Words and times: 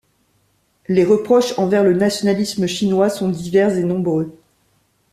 Les 0.87 1.03
reproches 1.03 1.59
envers 1.59 1.83
le 1.83 1.93
nationalisme 1.93 2.65
chinois 2.65 3.11
sont 3.11 3.29
divers 3.29 3.77
et 3.77 3.83
nombreux. 3.83 4.35